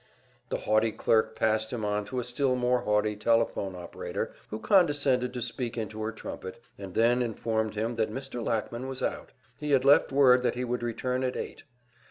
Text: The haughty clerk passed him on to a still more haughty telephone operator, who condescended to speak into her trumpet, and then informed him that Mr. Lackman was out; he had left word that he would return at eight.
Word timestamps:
The 0.49 0.57
haughty 0.57 0.91
clerk 0.91 1.35
passed 1.35 1.71
him 1.71 1.85
on 1.85 2.05
to 2.05 2.19
a 2.19 2.23
still 2.23 2.55
more 2.55 2.79
haughty 2.81 3.15
telephone 3.15 3.75
operator, 3.75 4.31
who 4.49 4.57
condescended 4.57 5.31
to 5.31 5.43
speak 5.43 5.77
into 5.77 6.01
her 6.01 6.11
trumpet, 6.11 6.59
and 6.75 6.95
then 6.95 7.21
informed 7.21 7.75
him 7.75 7.97
that 7.97 8.09
Mr. 8.11 8.43
Lackman 8.43 8.87
was 8.87 9.03
out; 9.03 9.31
he 9.59 9.73
had 9.73 9.85
left 9.85 10.11
word 10.11 10.41
that 10.41 10.55
he 10.55 10.63
would 10.65 10.81
return 10.81 11.23
at 11.23 11.37
eight. 11.37 11.65